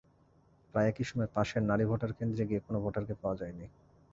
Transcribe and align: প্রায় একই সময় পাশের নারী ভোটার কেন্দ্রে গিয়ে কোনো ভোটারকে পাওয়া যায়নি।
প্রায় 0.73 0.89
একই 0.89 1.05
সময় 1.09 1.29
পাশের 1.35 1.63
নারী 1.63 1.85
ভোটার 1.85 2.11
কেন্দ্রে 2.17 2.43
গিয়ে 2.49 2.65
কোনো 2.67 2.77
ভোটারকে 2.83 3.13
পাওয়া 3.21 3.39
যায়নি। 3.41 3.65